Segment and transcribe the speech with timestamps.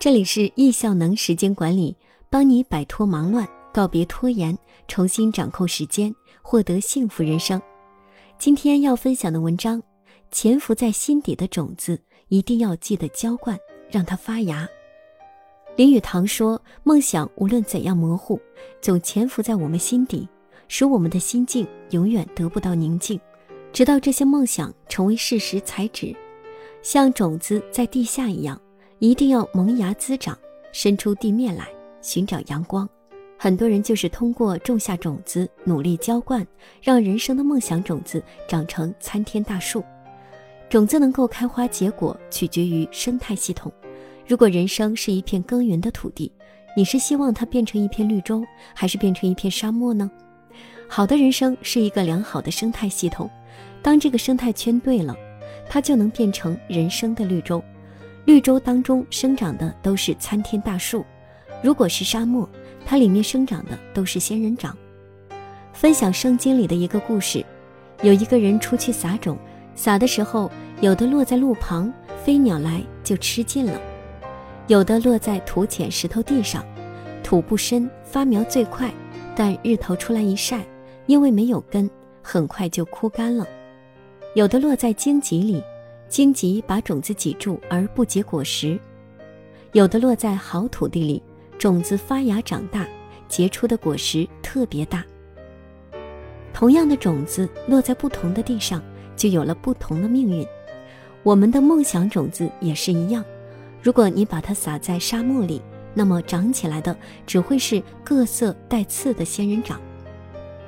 [0.00, 1.96] 这里是易效能时间管理，
[2.30, 7.60] 帮你摆脱忙乱，告别拖延，重新掌控时间，获得幸福人生。
[8.38, 9.82] 今天要分享的文章，
[10.30, 13.58] 潜伏在心底的种子，一定要记得浇灌，
[13.90, 14.68] 让它发芽。
[15.74, 18.40] 林语堂说：“梦想无论怎样模糊，
[18.80, 20.28] 总潜伏在我们心底，
[20.68, 23.20] 使我们的心境永远得不到宁静，
[23.72, 26.14] 直到这些梦想成为事实才止，
[26.82, 28.56] 像种子在地下一样。”
[29.00, 30.36] 一定要萌芽滋长，
[30.72, 31.68] 伸出地面来
[32.02, 32.88] 寻找阳光。
[33.38, 36.44] 很多人就是通过种下种子，努力浇灌，
[36.82, 39.84] 让人生的梦想种子长成参天大树。
[40.68, 43.72] 种子能够开花结果，取决于生态系统。
[44.26, 46.32] 如果人生是一片耕耘的土地，
[46.76, 48.44] 你是希望它变成一片绿洲，
[48.74, 50.10] 还是变成一片沙漠呢？
[50.88, 53.30] 好的人生是一个良好的生态系统，
[53.80, 55.16] 当这个生态圈对了，
[55.68, 57.62] 它就能变成人生的绿洲。
[58.28, 61.02] 绿洲当中生长的都是参天大树，
[61.62, 62.46] 如果是沙漠，
[62.84, 64.76] 它里面生长的都是仙人掌。
[65.72, 67.42] 分享圣经里的一个故事，
[68.02, 69.38] 有一个人出去撒种，
[69.74, 70.50] 撒的时候，
[70.82, 71.90] 有的落在路旁，
[72.22, 73.80] 飞鸟来就吃尽了；
[74.66, 76.62] 有的落在土浅石头地上，
[77.24, 78.92] 土不深，发苗最快，
[79.34, 80.62] 但日头出来一晒，
[81.06, 81.88] 因为没有根，
[82.20, 83.46] 很快就枯干了；
[84.34, 85.62] 有的落在荆棘里。
[86.08, 88.78] 荆棘把种子挤住而不结果实，
[89.72, 91.22] 有的落在好土地里，
[91.58, 92.88] 种子发芽长大，
[93.28, 95.04] 结出的果实特别大。
[96.54, 98.82] 同样的种子落在不同的地上，
[99.14, 100.46] 就有了不同的命运。
[101.22, 103.22] 我们的梦想种子也是一样，
[103.82, 105.60] 如果你把它撒在沙漠里，
[105.94, 109.76] 那么长起来的只会是各色带刺的仙人掌；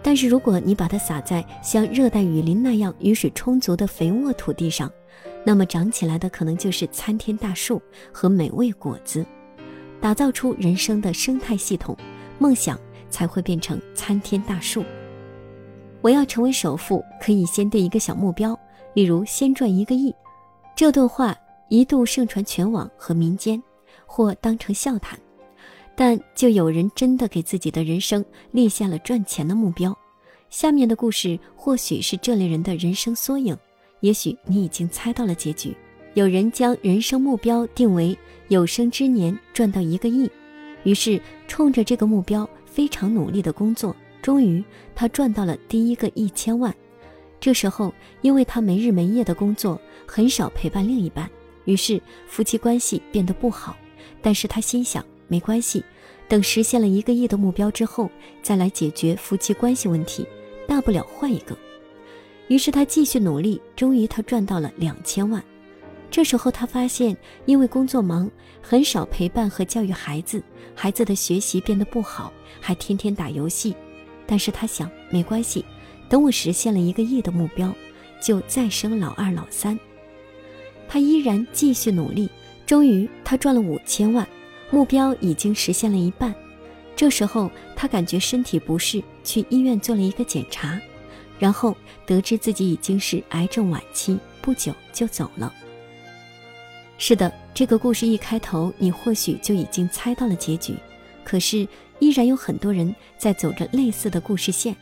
[0.00, 4.90] 但是如果你把它撒在像热带雨林那样雨水充足的肥沃土地上，
[5.46, 9.24] 那么长起来的可能就是参天大树和美味果子，
[10.00, 11.96] 打造出人生的生态系统，
[12.38, 14.82] 梦想才会变成参天大树。
[16.00, 18.58] 我要成为首富，可以先定一个小目标，
[18.94, 20.14] 例如先赚一个亿。
[20.74, 21.36] 这段话
[21.68, 23.62] 一度盛传全网和民间，
[24.06, 25.18] 或当成笑谈，
[25.94, 29.96] 但就有人真的给自己的人生立下了赚钱的目标。
[30.50, 33.56] 下面的故事或许是这类人的人生缩影。
[34.04, 35.74] 也许你已经猜到了结局。
[36.12, 38.16] 有人将人生目标定为
[38.48, 40.30] 有生之年赚到一个亿，
[40.82, 43.96] 于是冲着这个目标非常努力的工作。
[44.20, 44.62] 终于，
[44.94, 46.72] 他赚到了第一个一千万。
[47.40, 51.28] 这时候，因为他没日没夜的工作，很少陪伴另一半，
[51.64, 53.74] 于是夫妻关系变得不好。
[54.20, 55.82] 但是他心想，没关系，
[56.28, 58.10] 等实现了一个亿的目标之后，
[58.42, 60.26] 再来解决夫妻关系问题，
[60.68, 61.56] 大不了换一个。
[62.48, 65.42] 于是他继续努力，终于他赚到了两千万。
[66.10, 67.16] 这时候他发现，
[67.46, 68.30] 因为工作忙，
[68.62, 70.42] 很少陪伴和教育孩子，
[70.74, 73.74] 孩子的学习变得不好，还天天打游戏。
[74.26, 75.64] 但是他想，没关系，
[76.08, 77.74] 等我实现了一个亿的目标，
[78.20, 79.78] 就再生老二、老三。
[80.86, 82.30] 他依然继续努力，
[82.64, 84.26] 终于他赚了五千万，
[84.70, 86.32] 目标已经实现了一半。
[86.94, 90.80] 这时候他感觉身体不适，去医院做了一个检查。
[91.44, 95.52] 然后得知自己已经是癌症晚期，不久就走了。
[96.96, 100.74] 是的，这个故事一开头，你或许就已经猜到了结局。
[101.22, 101.68] 可是，
[101.98, 104.74] 依然有很多人在走着类似的故事线。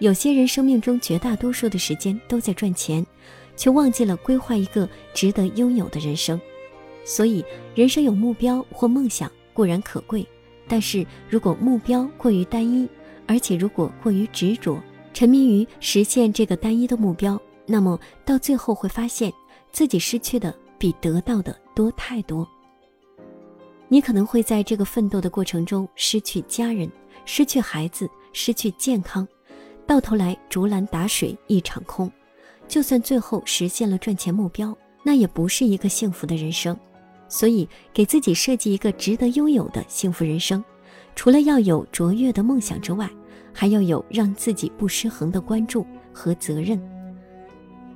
[0.00, 3.06] 有些人生命中绝大多数的时间都在赚钱，
[3.56, 6.40] 却忘记了规划一个值得拥有的人生。
[7.04, 7.44] 所以，
[7.76, 10.26] 人生有目标或梦想固然可贵，
[10.66, 12.88] 但是如果目标过于单一，
[13.28, 19.32] 而且如果过于执着，沉迷于实现这个单一的目标，那么到最后会发现
[19.70, 22.46] 自己失去的比得到的多太多。
[23.88, 26.90] 你可能会在这个奋斗的过程中失去家人、
[27.26, 29.28] 失去孩子、失去健康，
[29.86, 32.10] 到头来竹篮打水一场空。
[32.66, 36.74] 就算最后实现了赚钱目标，那也不是一个幸福的人生。
[37.28, 40.62] 所以，给自己设计一个值得拥有的幸福人生，
[41.14, 43.08] 除了要有卓越的梦想之外。
[43.54, 46.80] 还要有让自己不失衡的关注和责任。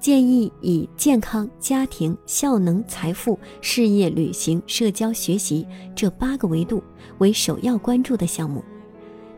[0.00, 6.82] 建议以健康、家庭、效能、财富、事业、旅行、社交、学习这八个维度
[7.18, 8.64] 为首要关注的项目，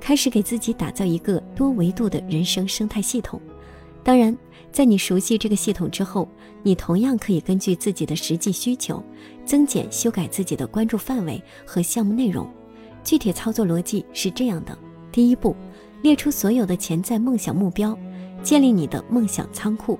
[0.00, 3.42] 开始给自己打造一个多维度的人生生态系统。
[4.02, 4.36] 当然，
[4.70, 6.28] 在你熟悉这个系统之后，
[6.62, 9.02] 你同样可以根据自己的实际需求，
[9.44, 12.48] 增减、修改自己的关注范围和项目内容。
[13.04, 14.76] 具体操作逻辑是这样的：
[15.12, 15.54] 第一步。
[16.02, 17.98] 列出所有的潜在梦想目标，
[18.42, 19.98] 建立你的梦想仓库，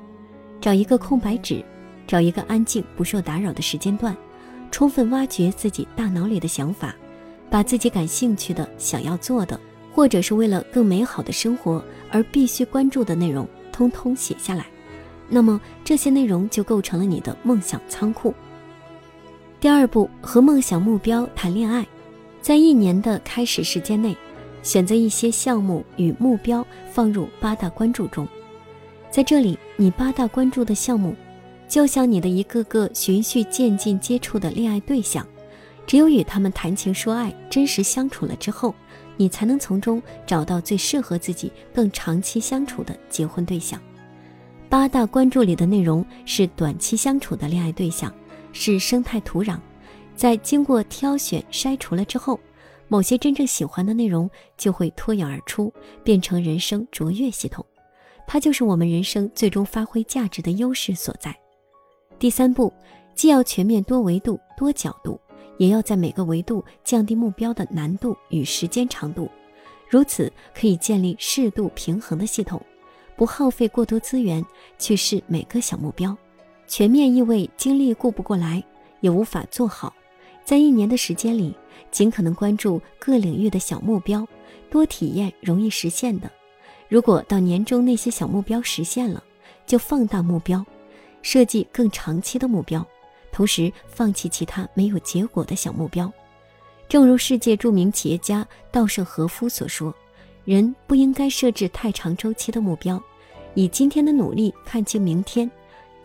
[0.61, 1.65] 找一个空白纸，
[2.07, 4.15] 找一个安静不受打扰的时间段，
[4.71, 6.95] 充分挖掘自己大脑里的想法，
[7.49, 9.59] 把自己感兴趣的、想要做的，
[9.95, 14.67] 或者是为了更美好的生活而必须关注的内容，通通写下来。
[15.27, 18.35] 那么这些内容就构成了你的梦想仓库。
[19.59, 21.87] 第二步，和梦想目标谈恋爱，
[22.45, 24.15] 在一年的开始时间内，
[24.63, 26.63] 选择一些项目与目标
[26.93, 28.29] 放入八大关注中。
[29.11, 31.17] 在这里，你八大关注的项目，
[31.67, 35.27] 就像你的一个个循序渐进接触的恋爱对象，
[35.87, 38.75] 只有与他们谈情说爱、真实相处了之后，
[39.17, 43.81] 你才能从中找到最适合自己、更长期相处的结婚对象。
[44.69, 48.13] 八大关注里的内容是短期相处的恋爱对象。
[48.57, 49.59] 是生态土壤，
[50.17, 52.39] 在经过挑选筛除了之后，
[52.89, 55.73] 某些真正喜欢的内容就会脱颖而出，
[56.03, 57.65] 变成人生卓越系统。
[58.27, 61.35] 它就是我们人生最终发挥价值的优势所在。
[62.19, 62.73] 第三步，
[63.15, 65.21] 既要全面多维度、多角度，
[65.59, 69.29] 也要在每个维度降低目标的难度与时间长度，
[69.89, 72.63] 如此可以建立适度平衡的系统，
[73.17, 74.45] 不耗费过多资源
[74.79, 76.17] 去试每个小目标。
[76.67, 78.65] 全面意味精力顾不过来，
[79.01, 79.93] 也无法做好。
[80.45, 81.55] 在一年的时间里，
[81.91, 84.27] 尽可能关注各领域的小目标，
[84.71, 86.31] 多体验容易实现的。
[86.89, 89.23] 如果到年终那些小目标实现了，
[89.67, 90.65] 就放大目标，
[91.23, 92.87] 设计更长期的目标，
[93.33, 96.13] 同时放弃其他没有结果的小目标。
[96.89, 99.93] 正如世界著名企业家稻盛和夫所说
[100.45, 103.03] ：“人不应该设置太长周期的目标，
[103.55, 105.51] 以今天的努力看清明天。”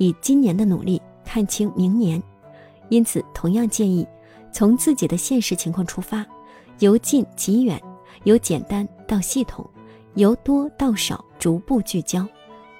[0.01, 2.24] 以今年的努力看清明年，
[2.88, 4.07] 因此同样建议
[4.51, 6.25] 从自己的现实情况出发，
[6.80, 7.81] 由近及远，
[8.24, 9.68] 由简单到系统，
[10.16, 12.28] 由多到少，逐步聚焦，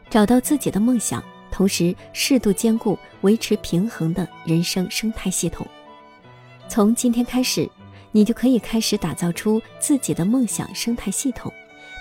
[0.10, 5.66] 找到自己的梦想，同时适度兼顾维持平衡的人生生态系统。
[6.68, 7.70] 从今天开始，
[8.12, 11.52] 你就可以开始打造出自己的梦想生态系统，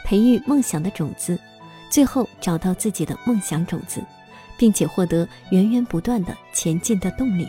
[0.04, 1.38] 培育梦想的种子，
[1.90, 4.02] 最后找到自己的梦想种子。
[4.58, 7.46] 并且获得源源不断的前进的动力。